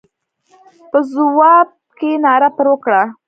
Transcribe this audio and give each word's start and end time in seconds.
په 0.91 0.99
ځواب 1.13 1.67
کې 1.97 2.11
ناره 2.23 2.49
پر 2.57 2.65
وکړه. 2.71 3.01